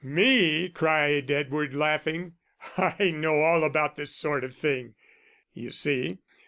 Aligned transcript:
"Me?" 0.03 0.67
cried 0.67 1.29
Edward, 1.29 1.75
laughing. 1.75 2.33
"I 2.75 3.11
know 3.11 3.41
all 3.41 3.63
about 3.63 3.97
this 3.97 4.15
sort 4.15 4.43
of 4.43 4.55
thing, 4.55 4.95
you 5.53 5.69
see. 5.69 6.17